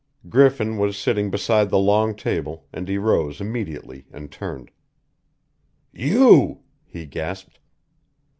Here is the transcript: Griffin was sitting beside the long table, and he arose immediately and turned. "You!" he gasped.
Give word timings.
Griffin 0.29 0.79
was 0.79 0.97
sitting 0.97 1.29
beside 1.29 1.69
the 1.69 1.77
long 1.77 2.15
table, 2.15 2.65
and 2.73 2.87
he 2.87 2.97
arose 2.97 3.39
immediately 3.39 4.07
and 4.11 4.31
turned. 4.31 4.71
"You!" 5.93 6.61
he 6.87 7.05
gasped. 7.05 7.59